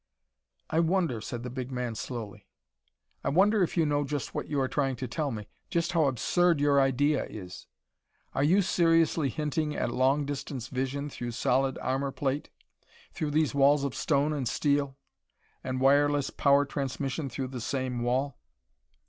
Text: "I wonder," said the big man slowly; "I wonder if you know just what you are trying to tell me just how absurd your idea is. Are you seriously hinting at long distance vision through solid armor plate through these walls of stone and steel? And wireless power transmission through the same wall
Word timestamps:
"I 0.71 0.79
wonder," 0.79 1.21
said 1.21 1.43
the 1.43 1.51
big 1.51 1.71
man 1.71 1.93
slowly; 1.93 2.47
"I 3.23 3.29
wonder 3.29 3.61
if 3.61 3.77
you 3.77 3.85
know 3.85 4.03
just 4.03 4.33
what 4.33 4.47
you 4.47 4.59
are 4.59 4.67
trying 4.67 4.95
to 4.95 5.07
tell 5.07 5.29
me 5.29 5.47
just 5.69 5.91
how 5.91 6.05
absurd 6.05 6.59
your 6.59 6.81
idea 6.81 7.23
is. 7.25 7.67
Are 8.33 8.41
you 8.43 8.63
seriously 8.63 9.29
hinting 9.29 9.75
at 9.75 9.91
long 9.91 10.25
distance 10.25 10.69
vision 10.69 11.07
through 11.07 11.33
solid 11.33 11.77
armor 11.83 12.09
plate 12.11 12.49
through 13.13 13.29
these 13.29 13.53
walls 13.53 13.83
of 13.83 13.93
stone 13.93 14.33
and 14.33 14.49
steel? 14.49 14.97
And 15.63 15.79
wireless 15.79 16.31
power 16.31 16.65
transmission 16.65 17.29
through 17.29 17.49
the 17.49 17.61
same 17.61 18.01
wall 18.01 18.39